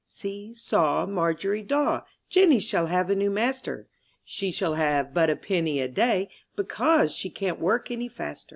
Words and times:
c^ 0.09 0.49
CEE 0.53 0.53
SAW, 0.55 1.05
Margery 1.05 1.61
Daw, 1.61 1.99
^ 1.99 2.03
Jenny 2.27 2.59
shall 2.59 2.87
have 2.87 3.11
a 3.11 3.15
new 3.15 3.29
master, 3.29 3.87
She 4.23 4.49
shall 4.51 4.73
have 4.73 5.13
but 5.13 5.29
a 5.29 5.35
penny 5.35 5.79
a 5.79 5.87
day, 5.87 6.23
"^'''' 6.27 6.27
^C^ 6.27 6.55
Because 6.55 7.13
she 7.13 7.29
can*t 7.29 7.61
work 7.61 7.91
any 7.91 8.07
fast 8.07 8.47
er. 8.49 8.49